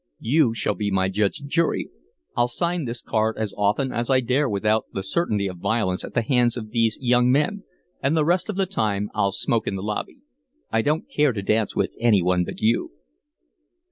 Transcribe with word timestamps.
"You 0.23 0.55
shall 0.55 0.73
be 0.73 0.89
my 0.89 1.09
judge 1.09 1.39
and 1.41 1.47
jury. 1.47 1.89
I'll 2.35 2.47
sign 2.47 2.85
this 2.85 3.03
card 3.03 3.37
as 3.37 3.53
often 3.55 3.91
as 3.91 4.09
I 4.09 4.19
dare 4.19 4.49
without 4.49 4.85
the 4.91 5.03
certainty 5.03 5.45
of 5.45 5.59
violence 5.59 6.03
at 6.03 6.15
the 6.15 6.23
hands 6.23 6.57
of 6.57 6.71
these 6.71 6.97
young 6.99 7.31
men, 7.31 7.65
and 8.01 8.17
the 8.17 8.25
rest 8.25 8.49
of 8.49 8.55
the 8.55 8.65
time 8.65 9.11
I'll 9.13 9.29
smoke 9.31 9.67
in 9.67 9.75
the 9.75 9.83
lobby. 9.83 10.17
I 10.71 10.81
don't 10.81 11.07
care 11.07 11.33
to 11.33 11.43
dance 11.43 11.75
with 11.75 11.95
any 12.01 12.23
one 12.23 12.43
but 12.45 12.61
you." 12.61 12.89